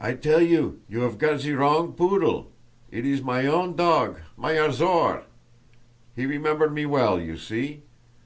"I 0.00 0.14
tell 0.14 0.40
you, 0.40 0.80
you 0.88 1.04
'ave 1.04 1.18
got 1.18 1.40
ze 1.40 1.52
wrong 1.52 1.92
poodle—it 1.92 3.04
is 3.04 3.20
my 3.22 3.44
own 3.46 3.76
dog, 3.76 4.20
my 4.38 4.52
Azor! 4.52 5.24
He 6.16 6.24
remember 6.24 6.70
me 6.70 6.86
well, 6.86 7.20
you 7.20 7.36
see? 7.36 7.82